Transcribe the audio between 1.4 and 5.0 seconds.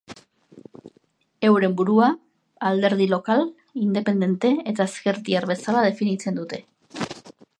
Euren burua alderdi lokal, independente eta